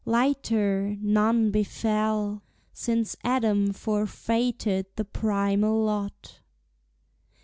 lighter, 0.03 0.97
none 0.99 1.51
befell, 1.51 2.41
Since 2.73 3.15
Adam 3.23 3.71
forfeited 3.71 4.87
the 4.95 5.05
primal 5.05 5.83
lot. 5.83 6.39